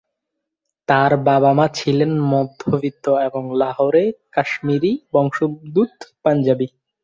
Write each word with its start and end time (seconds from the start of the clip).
তার 0.89 1.11
বাবা-মা 1.27 1.65
ছিলেন 1.73 2.11
মধ্যবিত্ত 2.31 3.05
এবং 3.27 3.43
লাহোরের 3.55 4.11
কাশ্মীরি 4.31 4.91
বংশোদ্ভূত 5.13 5.93
পাঞ্জাবি। 6.23 6.67